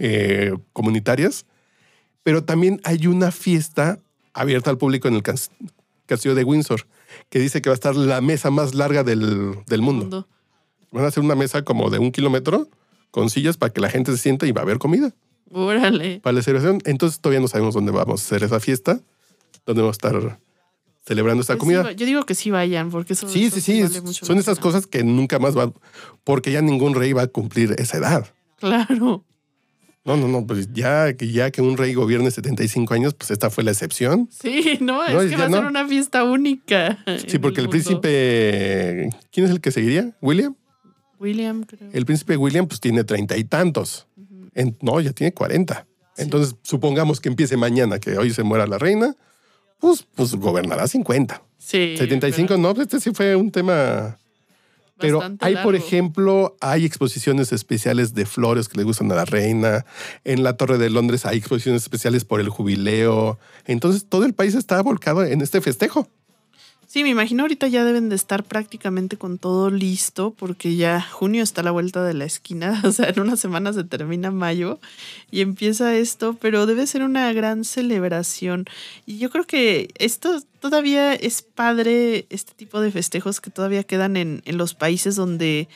eh, 0.00 0.54
comunitarias, 0.72 1.46
pero 2.22 2.42
también 2.42 2.80
hay 2.82 3.06
una 3.06 3.30
fiesta 3.30 3.98
abierta 4.32 4.70
al 4.70 4.78
público 4.78 5.06
en 5.06 5.14
el 5.14 5.22
castillo 6.06 6.34
de 6.34 6.44
Windsor, 6.44 6.86
que 7.28 7.38
dice 7.38 7.60
que 7.62 7.68
va 7.68 7.74
a 7.74 7.76
estar 7.76 7.94
la 7.96 8.20
mesa 8.20 8.50
más 8.50 8.74
larga 8.74 9.02
del, 9.04 9.56
del 9.66 9.82
mundo. 9.82 10.04
Mundo. 10.04 10.28
Van 10.92 11.04
a 11.04 11.08
hacer 11.08 11.22
una 11.22 11.34
mesa 11.34 11.62
como 11.62 11.90
de 11.90 11.98
un 11.98 12.12
kilómetro 12.12 12.68
con 13.10 13.28
sillas 13.30 13.56
para 13.56 13.72
que 13.72 13.80
la 13.80 13.88
gente 13.90 14.12
se 14.12 14.18
sienta 14.18 14.46
y 14.46 14.52
va 14.52 14.60
a 14.60 14.64
haber 14.64 14.78
comida 14.78 15.12
Órale. 15.50 16.20
para 16.20 16.34
la 16.34 16.42
celebración. 16.42 16.80
Entonces 16.84 17.20
todavía 17.20 17.40
no 17.40 17.48
sabemos 17.48 17.74
dónde 17.74 17.92
vamos 17.92 18.20
a 18.22 18.24
hacer 18.24 18.42
esa 18.44 18.60
fiesta, 18.60 19.00
dónde 19.66 19.82
vamos 19.82 19.96
a 20.02 20.08
estar 20.08 20.38
celebrando 21.04 21.40
esta 21.40 21.54
Pues 21.54 21.60
comida. 21.60 21.88
sí, 21.90 21.94
yo 21.96 22.06
digo 22.06 22.24
que 22.24 22.34
sí 22.34 22.50
vayan, 22.50 22.90
porque 22.90 23.12
eso 23.12 23.28
Sí, 23.28 23.50
sí, 23.50 23.60
sí. 23.60 23.82
vale 23.82 24.00
Son 24.12 24.38
esas 24.38 24.58
cosas 24.58 24.86
que 24.86 25.04
nunca 25.04 25.38
más 25.38 25.54
van, 25.54 25.72
porque 26.24 26.50
ya 26.52 26.62
ningún 26.62 26.94
rey 26.94 27.12
va 27.12 27.22
a 27.22 27.26
cumplir 27.28 27.74
esa 27.78 27.98
edad. 27.98 28.26
Claro. 28.58 29.24
No, 30.06 30.16
no, 30.16 30.28
no, 30.28 30.46
pues 30.46 30.72
ya 30.72 31.14
que 31.14 31.32
ya 31.32 31.50
que 31.50 31.60
un 31.60 31.76
rey 31.76 31.92
gobierne 31.92 32.30
75 32.30 32.94
años, 32.94 33.14
pues 33.14 33.32
esta 33.32 33.50
fue 33.50 33.64
la 33.64 33.72
excepción. 33.72 34.28
Sí, 34.30 34.78
no, 34.80 35.02
es 35.04 35.30
que 35.30 35.36
va 35.36 35.46
a 35.46 35.50
ser 35.50 35.62
no. 35.62 35.68
una 35.68 35.86
fiesta 35.86 36.22
única. 36.22 36.98
Sí, 37.26 37.38
porque 37.38 37.60
el 37.60 37.68
príncipe, 37.68 39.10
¿quién 39.32 39.46
es 39.46 39.52
el 39.52 39.60
que 39.60 39.72
seguiría? 39.72 40.16
William. 40.22 40.54
William, 41.18 41.64
creo. 41.64 41.90
El 41.92 42.06
príncipe 42.06 42.36
William, 42.36 42.66
pues 42.66 42.80
tiene 42.80 43.02
treinta 43.02 43.36
y 43.36 43.44
tantos. 43.44 44.06
En- 44.54 44.76
no, 44.80 45.00
ya 45.00 45.12
tiene 45.12 45.32
40. 45.32 45.86
Entonces, 46.18 46.54
supongamos 46.62 47.20
que 47.20 47.28
empiece 47.28 47.56
mañana, 47.56 47.98
que 47.98 48.16
hoy 48.16 48.30
se 48.32 48.42
muera 48.42 48.66
la 48.66 48.78
reina, 48.78 49.16
pues, 49.80 50.06
pues 50.14 50.34
gobernará 50.34 50.86
50. 50.86 51.42
Sí. 51.58 51.96
75, 51.98 52.48
pero 52.48 52.60
no, 52.60 52.74
pues 52.74 52.86
este 52.86 53.00
sí 53.00 53.10
fue 53.12 53.34
un 53.34 53.50
tema 53.50 54.18
Pero 54.98 55.20
hay, 55.40 55.56
por 55.56 55.74
ejemplo, 55.74 56.56
hay 56.60 56.84
exposiciones 56.84 57.52
especiales 57.52 58.14
de 58.14 58.24
flores 58.24 58.68
que 58.68 58.78
le 58.78 58.84
gustan 58.84 59.12
a 59.12 59.14
la 59.14 59.24
reina. 59.24 59.84
En 60.24 60.42
la 60.42 60.56
Torre 60.56 60.78
de 60.78 60.90
Londres 60.90 61.26
hay 61.26 61.38
exposiciones 61.38 61.82
especiales 61.82 62.24
por 62.24 62.40
el 62.40 62.48
jubileo. 62.48 63.38
Entonces 63.66 64.06
todo 64.08 64.24
el 64.24 64.34
país 64.34 64.54
está 64.54 64.80
volcado 64.82 65.24
en 65.24 65.42
este 65.42 65.60
festejo. 65.60 66.08
Sí, 66.96 67.02
me 67.02 67.10
imagino 67.10 67.42
ahorita 67.42 67.68
ya 67.68 67.84
deben 67.84 68.08
de 68.08 68.16
estar 68.16 68.42
prácticamente 68.42 69.18
con 69.18 69.36
todo 69.36 69.68
listo 69.68 70.30
porque 70.30 70.76
ya 70.76 71.02
junio 71.02 71.42
está 71.42 71.60
a 71.60 71.64
la 71.64 71.70
vuelta 71.70 72.02
de 72.02 72.14
la 72.14 72.24
esquina, 72.24 72.80
o 72.86 72.90
sea, 72.90 73.10
en 73.10 73.20
unas 73.20 73.38
semanas 73.38 73.74
se 73.74 73.84
termina 73.84 74.30
mayo 74.30 74.80
y 75.30 75.42
empieza 75.42 75.94
esto, 75.94 76.38
pero 76.40 76.64
debe 76.64 76.86
ser 76.86 77.02
una 77.02 77.30
gran 77.34 77.64
celebración. 77.64 78.64
Y 79.04 79.18
yo 79.18 79.28
creo 79.28 79.44
que 79.44 79.90
esto 79.98 80.40
todavía 80.58 81.12
es 81.12 81.42
padre, 81.42 82.24
este 82.30 82.54
tipo 82.54 82.80
de 82.80 82.90
festejos 82.90 83.42
que 83.42 83.50
todavía 83.50 83.82
quedan 83.82 84.16
en, 84.16 84.40
en 84.46 84.56
los 84.56 84.72
países 84.72 85.16
donde 85.16 85.68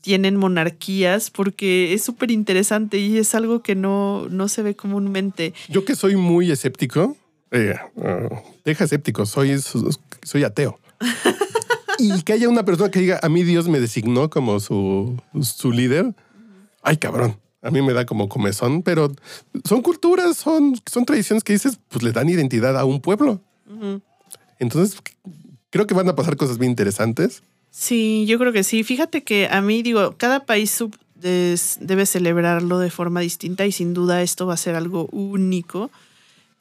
tienen 0.00 0.34
monarquías 0.34 1.30
porque 1.30 1.94
es 1.94 2.02
súper 2.02 2.32
interesante 2.32 2.98
y 2.98 3.18
es 3.18 3.36
algo 3.36 3.62
que 3.62 3.76
no, 3.76 4.26
no 4.30 4.48
se 4.48 4.62
ve 4.62 4.74
comúnmente. 4.74 5.54
Yo 5.68 5.84
que 5.84 5.94
soy 5.94 6.16
muy 6.16 6.50
escéptico, 6.50 7.16
eh, 7.52 7.76
eh, 8.02 8.28
deja 8.64 8.84
escéptico, 8.84 9.24
soy, 9.24 9.56
soy 10.26 10.44
ateo. 10.44 10.78
y 11.98 12.22
que 12.22 12.32
haya 12.34 12.48
una 12.48 12.64
persona 12.64 12.90
que 12.90 13.00
diga, 13.00 13.18
a 13.22 13.28
mí 13.28 13.42
Dios 13.44 13.68
me 13.68 13.80
designó 13.80 14.28
como 14.28 14.60
su, 14.60 15.20
su 15.42 15.72
líder. 15.72 16.14
Ay, 16.82 16.96
cabrón. 16.98 17.38
A 17.62 17.70
mí 17.70 17.82
me 17.82 17.92
da 17.94 18.06
como 18.06 18.28
comezón, 18.28 18.82
pero 18.82 19.10
son 19.64 19.82
culturas, 19.82 20.36
son, 20.36 20.78
son 20.90 21.04
tradiciones 21.04 21.42
que 21.42 21.52
dices, 21.54 21.78
pues 21.88 22.02
le 22.04 22.12
dan 22.12 22.28
identidad 22.28 22.78
a 22.78 22.84
un 22.84 23.00
pueblo. 23.00 23.40
Entonces, 24.58 24.98
creo 25.70 25.86
que 25.86 25.94
van 25.94 26.08
a 26.08 26.14
pasar 26.14 26.36
cosas 26.36 26.58
bien 26.58 26.70
interesantes. 26.70 27.42
Sí, 27.70 28.24
yo 28.28 28.38
creo 28.38 28.52
que 28.52 28.62
sí. 28.62 28.84
Fíjate 28.84 29.22
que 29.24 29.48
a 29.50 29.60
mí, 29.60 29.82
digo, 29.82 30.14
cada 30.16 30.44
país 30.46 30.70
sub- 30.70 30.96
debe 31.16 32.06
celebrarlo 32.06 32.78
de 32.78 32.90
forma 32.90 33.20
distinta 33.20 33.66
y 33.66 33.72
sin 33.72 33.94
duda 33.94 34.22
esto 34.22 34.46
va 34.46 34.54
a 34.54 34.58
ser 34.58 34.76
algo 34.76 35.06
único. 35.12 35.90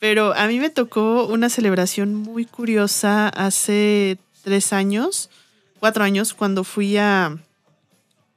Pero 0.07 0.35
a 0.35 0.45
mí 0.45 0.59
me 0.59 0.69
tocó 0.69 1.25
una 1.25 1.49
celebración 1.49 2.13
muy 2.13 2.45
curiosa 2.45 3.27
hace 3.27 4.19
tres 4.43 4.71
años, 4.71 5.31
cuatro 5.79 6.03
años, 6.03 6.35
cuando 6.35 6.63
fui 6.63 6.95
a 6.95 7.39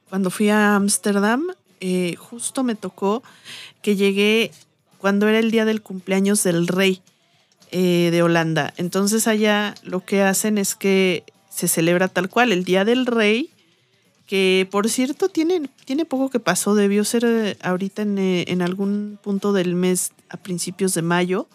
cuando 0.08 0.30
fui 0.30 0.48
a 0.48 0.76
Ámsterdam. 0.76 1.42
eh, 1.80 2.16
justo 2.16 2.64
me 2.64 2.74
tocó 2.74 3.22
que 3.82 3.96
llegué 3.96 4.50
cuando 4.96 5.28
era 5.28 5.40
el 5.40 5.50
día 5.50 5.66
del 5.66 5.82
cumpleaños 5.82 6.42
del 6.42 6.68
rey 6.68 7.02
eh, 7.70 8.08
de 8.12 8.22
Holanda. 8.22 8.72
Entonces 8.78 9.28
allá 9.28 9.74
lo 9.82 10.02
que 10.02 10.22
hacen 10.22 10.56
es 10.56 10.74
que 10.74 11.22
se 11.50 11.68
celebra 11.68 12.08
tal 12.08 12.30
cual 12.30 12.50
el 12.50 12.64
Día 12.64 12.86
del 12.86 13.04
Rey, 13.04 13.50
que 14.26 14.66
por 14.70 14.88
cierto 14.88 15.28
tiene, 15.28 15.68
tiene 15.84 16.06
poco 16.06 16.30
que 16.30 16.40
pasó, 16.40 16.74
debió 16.74 17.04
ser 17.04 17.26
eh, 17.26 17.58
ahorita 17.60 18.00
en, 18.00 18.16
en 18.18 18.62
algún 18.62 19.18
punto 19.22 19.52
del 19.52 19.74
mes 19.74 20.12
a 20.30 20.38
principios 20.38 20.94
de 20.94 21.02
mayo. 21.02 21.46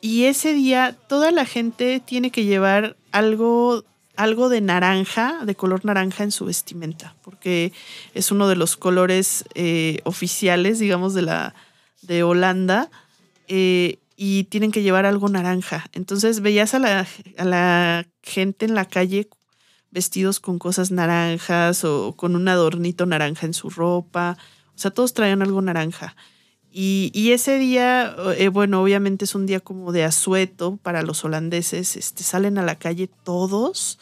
Y 0.00 0.24
ese 0.24 0.52
día 0.52 0.96
toda 1.08 1.30
la 1.30 1.44
gente 1.44 2.00
tiene 2.00 2.30
que 2.30 2.44
llevar 2.44 2.96
algo, 3.12 3.84
algo 4.16 4.48
de 4.48 4.60
naranja, 4.60 5.44
de 5.44 5.54
color 5.54 5.84
naranja 5.84 6.22
en 6.24 6.32
su 6.32 6.44
vestimenta, 6.44 7.16
porque 7.22 7.72
es 8.14 8.30
uno 8.30 8.48
de 8.48 8.56
los 8.56 8.76
colores 8.76 9.44
eh, 9.54 10.00
oficiales, 10.04 10.78
digamos, 10.78 11.14
de, 11.14 11.22
la, 11.22 11.54
de 12.02 12.22
Holanda. 12.22 12.90
eh, 13.48 13.98
y 14.16 14.44
tienen 14.44 14.72
que 14.72 14.82
llevar 14.82 15.04
algo 15.04 15.28
naranja. 15.28 15.86
Entonces 15.92 16.40
veías 16.40 16.74
a 16.74 16.78
la, 16.78 17.06
a 17.36 17.44
la 17.44 18.06
gente 18.22 18.64
en 18.64 18.74
la 18.74 18.86
calle 18.86 19.28
vestidos 19.90 20.40
con 20.40 20.58
cosas 20.58 20.90
naranjas 20.90 21.84
o 21.84 22.14
con 22.16 22.34
un 22.34 22.48
adornito 22.48 23.06
naranja 23.06 23.46
en 23.46 23.54
su 23.54 23.70
ropa. 23.70 24.38
O 24.74 24.78
sea, 24.78 24.90
todos 24.90 25.12
traían 25.12 25.42
algo 25.42 25.60
naranja. 25.60 26.16
Y, 26.78 27.32
ese 27.32 27.58
día, 27.58 28.14
eh, 28.36 28.48
bueno, 28.48 28.82
obviamente 28.82 29.24
es 29.24 29.34
un 29.34 29.46
día 29.46 29.60
como 29.60 29.92
de 29.92 30.04
asueto 30.04 30.78
para 30.82 31.00
los 31.00 31.24
holandeses, 31.24 31.96
este, 31.96 32.22
salen 32.22 32.58
a 32.58 32.62
la 32.62 32.78
calle 32.78 33.08
todos 33.24 33.98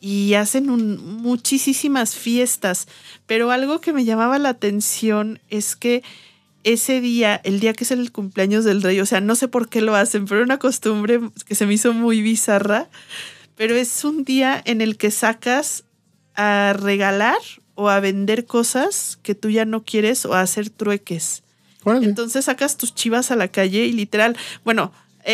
y 0.00 0.34
hacen 0.34 0.66
muchísimas 0.66 2.16
fiestas, 2.16 2.88
pero 3.26 3.52
algo 3.52 3.80
que 3.80 3.92
me 3.92 4.04
llamaba 4.04 4.40
la 4.40 4.48
atención 4.48 5.38
es 5.50 5.76
que 5.76 6.02
ese 6.64 7.00
día, 7.00 7.40
el 7.44 7.60
día 7.60 7.74
que 7.74 7.84
es 7.84 7.92
el 7.92 8.10
cumpleaños 8.10 8.64
del 8.64 8.82
rey, 8.82 8.98
o 8.98 9.06
sea, 9.06 9.20
no 9.20 9.36
sé 9.36 9.46
por 9.46 9.68
qué 9.68 9.80
lo 9.80 9.94
hacen, 9.94 10.24
pero 10.24 10.42
una 10.42 10.58
costumbre 10.58 11.20
que 11.46 11.54
se 11.54 11.64
me 11.64 11.74
hizo 11.74 11.92
muy 11.92 12.22
bizarra, 12.22 12.88
pero 13.54 13.76
es 13.76 14.04
un 14.04 14.24
día 14.24 14.60
en 14.64 14.80
el 14.80 14.96
que 14.96 15.12
sacas 15.12 15.84
a 16.34 16.72
regalar 16.76 17.38
o 17.76 17.88
a 17.88 18.00
vender 18.00 18.46
cosas 18.46 19.16
que 19.22 19.36
tú 19.36 19.48
ya 19.48 19.64
no 19.64 19.84
quieres 19.84 20.26
o 20.26 20.34
a 20.34 20.40
hacer 20.40 20.70
trueques. 20.70 21.44
Entonces 21.84 22.44
sacas 22.44 22.76
tus 22.76 22.94
chivas 22.94 23.30
a 23.30 23.36
la 23.36 23.48
calle 23.48 23.86
y 23.86 23.92
literal, 23.92 24.36
bueno, 24.64 24.92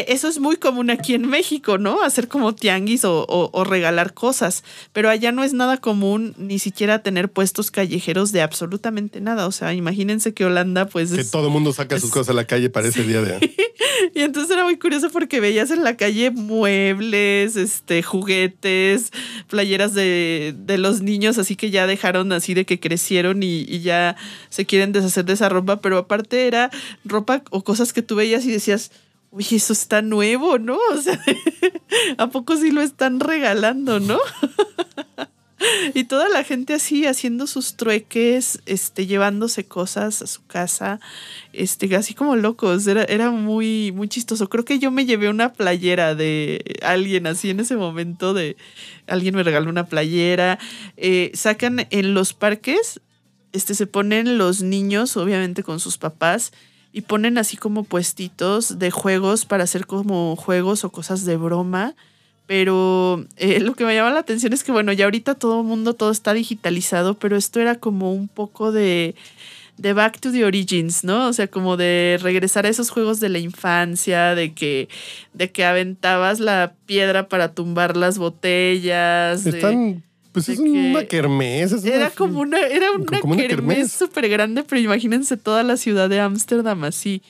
eso 0.08 0.28
es 0.28 0.38
muy 0.38 0.56
común 0.56 0.90
aquí 0.90 1.14
en 1.14 1.28
México, 1.28 1.78
¿no? 1.78 2.02
Hacer 2.02 2.28
como 2.28 2.54
tianguis 2.54 3.02
o, 3.04 3.64
regalar 3.64 4.14
cosas, 4.14 4.64
pero 4.92 5.08
allá 5.08 5.32
no 5.32 5.44
es 5.44 5.52
nada 5.52 5.78
común 5.78 6.34
ni 6.38 6.58
siquiera 6.58 7.02
tener 7.02 7.30
puestos 7.30 7.70
callejeros 7.70 8.32
de 8.32 8.42
absolutamente 8.42 9.20
nada. 9.20 9.46
O 9.46 9.52
sea, 9.52 9.74
imagínense 9.74 10.34
que 10.34 10.44
Holanda, 10.44 10.86
pues... 10.86 11.12
Que 11.12 11.24
todo 11.24 11.46
el 11.46 11.52
mundo 11.52 11.72
saca 11.72 11.98
sus 11.98 12.10
cosas 12.10 12.30
a 12.30 12.32
la 12.32 12.44
calle 12.44 12.70
para 12.70 12.88
ese 12.88 13.02
día 13.04 13.22
de... 13.22 13.54
y 14.14 14.20
entonces 14.22 14.50
era 14.50 14.64
muy 14.64 14.78
curioso 14.78 15.10
porque 15.10 15.40
veías 15.40 15.70
en 15.70 15.84
la 15.84 15.96
calle 15.96 16.30
muebles, 16.30 17.56
este, 17.56 18.02
juguetes, 18.02 19.12
playeras 19.48 19.94
de, 19.94 20.54
de 20.56 20.78
los 20.78 21.00
niños, 21.02 21.38
así 21.38 21.56
que 21.56 21.70
ya 21.70 21.86
dejaron 21.86 22.32
así 22.32 22.54
de 22.54 22.64
que 22.64 22.80
crecieron 22.80 23.42
y, 23.42 23.60
y 23.68 23.80
ya 23.80 24.16
se 24.48 24.66
quieren 24.66 24.92
deshacer 24.92 25.24
de 25.24 25.34
esa 25.34 25.48
ropa, 25.48 25.80
pero 25.80 25.98
aparte 25.98 26.46
era 26.46 26.70
ropa 27.04 27.42
o 27.50 27.64
cosas 27.64 27.92
que 27.92 28.02
tú 28.02 28.16
veías 28.16 28.44
y 28.44 28.50
decías 28.50 28.90
Uy, 29.36 29.46
eso 29.50 29.74
está 29.74 30.00
nuevo, 30.00 30.58
¿no? 30.58 30.78
O 30.94 31.02
sea, 31.02 31.20
¿a 32.16 32.28
poco 32.28 32.56
sí 32.56 32.70
lo 32.70 32.80
están 32.80 33.20
regalando, 33.20 34.00
no? 34.00 34.18
y 35.94 36.04
toda 36.04 36.30
la 36.30 36.42
gente 36.42 36.72
así 36.72 37.04
haciendo 37.04 37.46
sus 37.46 37.76
trueques, 37.76 38.62
este, 38.64 39.06
llevándose 39.06 39.66
cosas 39.66 40.22
a 40.22 40.26
su 40.26 40.46
casa, 40.46 41.00
este, 41.52 41.94
así 41.96 42.14
como 42.14 42.34
locos. 42.34 42.86
Era, 42.86 43.04
era 43.04 43.30
muy, 43.30 43.92
muy 43.92 44.08
chistoso. 44.08 44.48
Creo 44.48 44.64
que 44.64 44.78
yo 44.78 44.90
me 44.90 45.04
llevé 45.04 45.28
una 45.28 45.52
playera 45.52 46.14
de 46.14 46.78
alguien 46.80 47.26
así 47.26 47.50
en 47.50 47.60
ese 47.60 47.76
momento 47.76 48.32
de 48.32 48.56
alguien 49.06 49.34
me 49.34 49.42
regaló 49.42 49.68
una 49.68 49.84
playera. 49.84 50.58
Eh, 50.96 51.30
sacan 51.34 51.86
en 51.90 52.14
los 52.14 52.32
parques, 52.32 53.02
este, 53.52 53.74
se 53.74 53.86
ponen 53.86 54.38
los 54.38 54.62
niños, 54.62 55.14
obviamente 55.18 55.62
con 55.62 55.78
sus 55.78 55.98
papás 55.98 56.52
y 56.96 57.02
ponen 57.02 57.36
así 57.36 57.58
como 57.58 57.84
puestitos 57.84 58.78
de 58.78 58.90
juegos 58.90 59.44
para 59.44 59.64
hacer 59.64 59.86
como 59.86 60.34
juegos 60.34 60.82
o 60.82 60.90
cosas 60.90 61.26
de 61.26 61.36
broma. 61.36 61.94
Pero 62.46 63.26
eh, 63.36 63.60
lo 63.60 63.74
que 63.74 63.84
me 63.84 63.94
llama 63.94 64.12
la 64.12 64.20
atención 64.20 64.54
es 64.54 64.64
que, 64.64 64.72
bueno, 64.72 64.94
ya 64.94 65.04
ahorita 65.04 65.34
todo 65.34 65.60
el 65.60 65.66
mundo, 65.66 65.92
todo 65.92 66.10
está 66.10 66.32
digitalizado, 66.32 67.12
pero 67.12 67.36
esto 67.36 67.60
era 67.60 67.74
como 67.74 68.14
un 68.14 68.28
poco 68.28 68.72
de, 68.72 69.14
de 69.76 69.92
Back 69.92 70.20
to 70.20 70.32
the 70.32 70.46
Origins, 70.46 71.04
¿no? 71.04 71.28
O 71.28 71.34
sea, 71.34 71.48
como 71.48 71.76
de 71.76 72.18
regresar 72.22 72.64
a 72.64 72.70
esos 72.70 72.88
juegos 72.88 73.20
de 73.20 73.28
la 73.28 73.40
infancia, 73.40 74.34
de 74.34 74.54
que, 74.54 74.88
de 75.34 75.50
que 75.50 75.66
aventabas 75.66 76.40
la 76.40 76.72
piedra 76.86 77.28
para 77.28 77.52
tumbar 77.52 77.94
las 77.94 78.16
botellas. 78.16 79.44
Están 79.44 80.05
pues 80.36 80.50
es 80.50 80.58
una 80.58 81.06
kermés. 81.06 81.82
era 81.82 82.10
como 82.10 82.40
una, 82.40 82.60
era 82.60 82.92
una, 82.92 83.38
kermés 83.38 83.90
súper 83.90 84.28
grande, 84.28 84.64
pero 84.64 84.78
imagínense 84.82 85.38
toda 85.38 85.62
la 85.62 85.78
ciudad 85.78 86.10
de 86.10 86.20
Ámsterdam 86.20 86.84
así, 86.84 87.22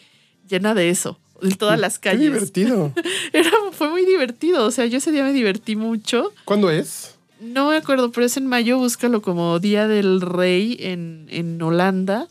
llena 0.49 0.75
de 0.75 0.91
eso, 0.91 1.17
en 1.41 1.53
todas 1.55 1.79
las 1.79 2.01
calles. 2.01 2.23
Qué 2.23 2.35
divertido. 2.35 2.93
era, 3.33 3.49
fue 3.71 3.91
muy 3.91 4.05
divertido. 4.05 4.67
O 4.67 4.73
sea, 4.73 4.87
yo 4.87 4.99
ese 4.99 5.13
día 5.13 5.23
me 5.23 5.33
divertí 5.33 5.77
mucho. 5.77 6.33
¿Cuándo 6.45 6.69
es? 6.69 7.15
No 7.39 7.71
me 7.71 7.77
acuerdo, 7.77 8.11
pero 8.11 8.27
es 8.27 8.37
en 8.37 8.49
mayo, 8.49 8.77
búscalo 8.77 9.23
como 9.23 9.61
Día 9.61 9.87
del 9.87 10.21
Rey 10.21 10.77
en, 10.81 11.29
en 11.31 11.63
Holanda. 11.63 12.27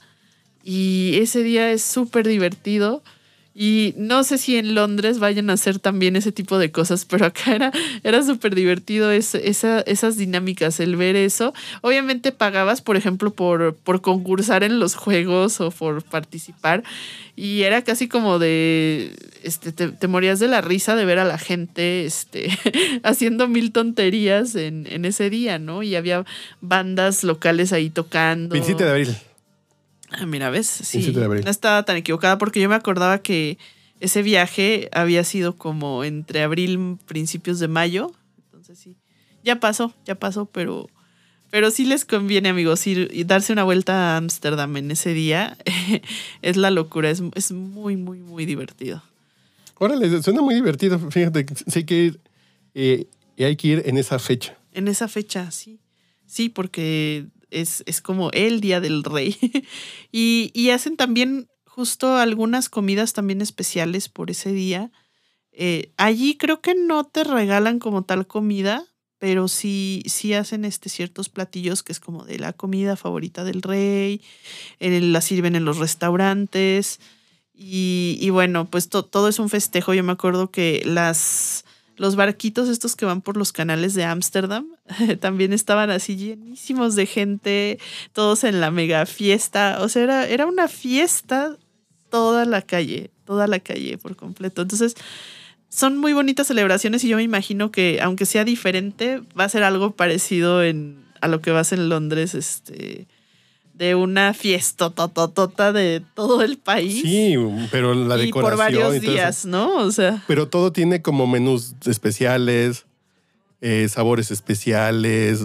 Y 0.62 1.20
ese 1.22 1.42
día 1.42 1.72
es 1.72 1.84
súper 1.84 2.28
divertido. 2.28 3.02
Y 3.58 3.94
no 3.96 4.26
sé 4.26 4.38
si 4.38 4.58
en 4.58 4.76
Londres 4.76 5.20
vayan 5.20 5.50
a 5.50 5.54
hacer 5.54 5.80
también 5.80 6.18
ese 6.18 6.34
tipo 6.34 6.58
de 6.58 6.72
cosas, 6.72 7.06
pero 7.06 7.26
acá 7.26 7.56
era, 7.56 7.72
era 8.04 8.22
súper 8.22 8.54
divertido 8.54 9.12
esas 9.12 10.18
dinámicas, 10.18 10.82
el 10.82 10.98
ver 10.98 11.16
eso. 11.16 11.54
Obviamente 11.80 12.34
pagabas, 12.34 12.82
por 12.82 12.98
ejemplo, 12.98 13.32
por, 13.32 13.74
por 13.74 14.02
concursar 14.02 14.64
en 14.64 14.78
los 14.80 14.96
juegos 14.96 15.62
o 15.62 15.72
por 15.72 16.04
participar. 16.04 16.84
Y 17.38 17.62
era 17.62 17.82
casi 17.82 18.10
como 18.10 18.40
de, 18.40 19.16
este, 19.42 19.72
te, 19.72 20.08
morías 20.08 20.40
de 20.40 20.50
la 20.50 20.60
risa 20.60 20.98
de 20.98 21.06
ver 21.06 21.20
a 21.20 21.26
la 21.26 21.38
gente 21.38 22.06
este, 22.06 22.50
haciendo 23.04 23.48
mil 23.48 23.72
tonterías 23.72 24.56
en, 24.56 24.86
en 24.90 25.06
ese 25.06 25.30
día, 25.30 25.60
¿no? 25.60 25.82
Y 25.82 25.96
había 25.96 26.26
bandas 26.60 27.24
locales 27.24 27.72
ahí 27.72 27.90
tocando. 27.90 28.52
27 28.52 28.84
de 28.84 28.90
abril. 28.90 29.16
Ah, 30.12 30.26
mira, 30.26 30.50
¿ves? 30.50 30.68
Sí, 30.68 31.12
no 31.12 31.50
estaba 31.50 31.84
tan 31.84 31.98
equivocada 31.98 32.38
porque 32.38 32.62
yo 32.62 32.70
me 32.70 32.76
acordaba 32.76 33.20
que 33.20 33.58
ese 34.00 34.22
viaje 34.22 34.90
había 34.94 35.24
sido 35.24 35.56
como 35.56 36.04
entre 36.04 36.44
abril, 36.44 36.98
principios 37.06 37.60
de 37.60 37.68
mayo. 37.68 38.12
Entonces 38.46 38.78
sí, 38.78 38.98
ya 39.44 39.60
pasó, 39.60 39.94
ya 40.06 40.16
pasó, 40.16 40.46
pero, 40.46 40.90
pero 41.50 41.72
sí 41.72 41.86
les 41.86 42.06
conviene, 42.06 42.50
amigos, 42.50 42.86
ir 42.88 43.10
y 43.14 43.24
darse 43.24 43.54
una 43.54 43.64
vuelta 43.64 44.14
a 44.14 44.18
Ámsterdam 44.18 44.78
en 44.78 44.92
ese 44.92 45.14
día. 45.14 45.58
es 46.42 46.58
la 46.58 46.72
locura, 46.72 47.10
es, 47.10 47.22
es, 47.36 47.52
muy, 47.52 47.98
muy, 47.98 48.20
muy 48.20 48.46
divertido. 48.46 49.02
Órale, 49.78 50.22
suena 50.22 50.42
muy 50.42 50.56
divertido. 50.56 51.00
Fíjate, 51.12 51.46
sé 51.68 51.86
que 51.86 51.96
ir, 52.06 52.20
eh, 52.74 53.08
hay 53.38 53.56
que 53.56 53.68
ir 53.68 53.84
en 53.86 53.98
esa 53.98 54.20
fecha. 54.20 54.58
En 54.74 54.88
esa 54.88 55.08
fecha, 55.08 55.52
sí. 55.52 55.80
Sí, 56.28 56.50
porque 56.50 57.28
es, 57.52 57.84
como 58.02 58.32
el 58.32 58.62
Día 58.62 58.80
del 58.80 59.04
Rey. 59.04 59.38
y, 60.12 60.70
hacen 60.70 60.98
también 60.98 61.48
justo 61.66 62.16
algunas 62.16 62.70
comidas 62.70 63.14
también 63.14 63.42
especiales 63.42 64.10
por 64.10 64.32
ese 64.32 64.52
día. 64.52 64.92
Eh, 65.52 65.94
allí 65.98 66.38
creo 66.38 66.62
que 66.62 66.76
no 66.76 67.06
te 67.06 67.24
regalan 67.24 67.80
como 67.80 68.04
tal 68.04 68.28
comida, 68.28 68.86
pero 69.18 69.48
sí, 69.48 70.04
sí 70.08 70.34
hacen 70.34 70.66
este, 70.66 70.90
ciertos 70.90 71.30
platillos 71.30 71.84
que 71.84 71.92
es 71.92 72.00
como 72.00 72.26
de 72.26 72.40
la 72.40 72.54
comida 72.54 72.96
favorita 72.96 73.44
del 73.44 73.62
rey, 73.62 74.22
la 74.80 75.22
sirven 75.22 75.56
en 75.56 75.66
los 75.66 75.78
restaurantes. 75.78 77.00
Y, 77.58 78.30
bueno, 78.32 78.70
pues 78.70 78.90
todo 78.90 79.30
es 79.30 79.40
un 79.40 79.50
festejo. 79.50 79.94
Yo 79.94 80.04
me 80.04 80.12
acuerdo 80.12 80.52
que 80.52 80.82
las, 80.86 81.64
los 81.98 82.16
barquitos 82.16 82.70
estos 82.70 82.96
que 82.96 83.06
van 83.06 83.22
por 83.22 83.38
los 83.38 83.52
canales 83.52 83.94
de 83.94 84.04
Ámsterdam 84.04 84.68
también 85.20 85.54
estaban 85.54 85.90
así 85.90 86.16
llenísimos 86.16 86.96
de 86.96 87.06
gente, 87.06 87.80
todos 88.14 88.44
en 88.44 88.62
la 88.62 88.72
mega 88.72 89.06
fiesta. 89.06 89.78
O 89.82 89.90
sea, 89.90 90.04
era, 90.04 90.28
era 90.28 90.46
una 90.46 90.68
fiesta 90.68 91.58
toda 92.10 92.46
la 92.46 92.62
calle, 92.62 93.12
toda 93.26 93.48
la 93.48 93.60
calle 93.60 93.98
por 93.98 94.16
completo. 94.16 94.62
Entonces, 94.62 94.96
son 95.70 95.98
muy 95.98 96.14
bonitas 96.14 96.48
celebraciones 96.48 97.04
y 97.04 97.10
yo 97.10 97.18
me 97.18 97.24
imagino 97.24 97.72
que, 97.72 98.00
aunque 98.02 98.26
sea 98.26 98.46
diferente, 98.46 99.22
va 99.38 99.46
a 99.46 99.50
ser 99.50 99.64
algo 99.64 99.92
parecido 99.92 100.64
en, 100.64 101.04
a 101.22 101.28
lo 101.28 101.42
que 101.42 101.52
vas 101.52 101.74
en 101.74 101.90
Londres, 101.90 102.36
este 102.36 103.08
de 103.78 103.96
una 103.96 104.34
fiesta 104.34 104.90
tototota 104.90 105.74
de 105.74 106.02
todo 106.14 106.42
el 106.42 106.58
país. 106.58 107.02
Sí, 107.02 107.36
pero 107.72 107.94
la 107.94 108.16
decoración. 108.16 108.28
Y 108.28 108.32
por 108.32 108.58
varios 108.58 109.02
días, 109.02 109.46
¿no? 109.46 109.76
O 109.78 109.92
sea. 109.92 110.24
Pero 110.28 110.48
todo 110.48 110.72
tiene 110.72 111.02
como 111.02 111.28
menús 111.28 111.76
especiales, 111.86 112.86
eh, 113.62 113.88
sabores 113.90 114.32
especiales. 114.32 115.44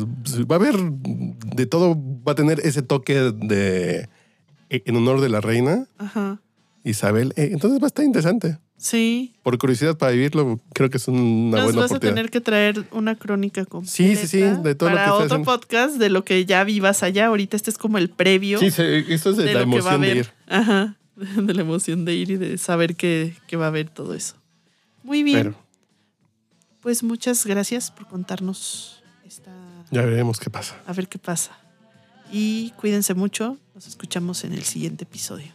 Va 0.51 0.57
a 0.57 0.59
haber 0.59 0.77
de 0.77 1.67
todo, 1.67 1.97
va 1.97 2.33
a 2.33 2.37
tener 2.37 2.61
ese 2.61 2.83
toque 2.83 3.15
de 3.15 4.09
en 4.69 4.97
honor 4.97 5.21
de 5.21 5.29
la 5.29 5.41
reina. 5.41 5.87
Ajá. 5.99 6.41
Isabel. 6.85 7.33
Eh, 7.37 7.51
entonces 7.53 7.81
va 7.81 7.87
a 7.87 7.89
estar 7.89 8.05
interesante. 8.05 8.59
Sí. 8.81 9.35
Por 9.43 9.59
curiosidad 9.59 9.99
para 9.99 10.13
vivirlo, 10.13 10.59
creo 10.73 10.89
que 10.89 10.97
es 10.97 11.07
una 11.07 11.59
Nos 11.59 11.65
buena 11.65 11.81
vas 11.83 11.93
a 11.93 12.01
tener 12.01 12.31
que 12.31 12.41
traer 12.41 12.87
una 12.93 13.15
crónica 13.15 13.67
completa. 13.67 13.95
Sí, 13.95 14.17
sí, 14.17 14.27
sí, 14.27 14.41
de 14.41 14.75
todo 14.75 14.89
para 14.89 15.09
lo 15.09 15.19
que 15.19 15.25
otro 15.25 15.43
podcast 15.43 15.97
de 15.97 16.09
lo 16.09 16.25
que 16.25 16.47
ya 16.47 16.65
vivas 16.65 17.03
allá. 17.03 17.27
Ahorita 17.27 17.57
este 17.57 17.69
es 17.69 17.77
como 17.77 17.99
el 17.99 18.09
previo. 18.09 18.59
Sí, 18.59 18.69
esto 18.69 19.31
es 19.31 19.37
de, 19.37 19.53
la 19.53 19.61
emoción 19.61 20.01
de 20.01 20.17
ir. 20.17 20.31
Ajá, 20.47 20.97
de 21.15 21.53
la 21.53 21.61
emoción 21.61 22.07
de 22.07 22.15
ir 22.15 22.31
y 22.31 22.37
de 22.37 22.57
saber 22.57 22.97
que, 22.97 23.35
va 23.53 23.67
a 23.67 23.69
haber 23.69 23.91
todo 23.91 24.15
eso. 24.15 24.37
Muy 25.03 25.23
bien. 25.23 25.55
Pues 26.81 27.03
muchas 27.03 27.45
gracias 27.45 27.91
por 27.91 28.09
contarnos 28.09 29.03
esta... 29.27 29.53
Ya 29.91 30.01
veremos 30.07 30.41
qué 30.41 30.49
pasa. 30.49 30.81
A 30.87 30.95
ver 30.95 31.07
qué 31.07 31.19
pasa. 31.19 31.59
Y 32.33 32.73
cuídense 32.79 33.13
mucho. 33.13 33.59
Nos 33.75 33.87
escuchamos 33.87 34.45
en 34.45 34.55
el 34.55 34.63
siguiente 34.63 35.05
episodio. 35.05 35.53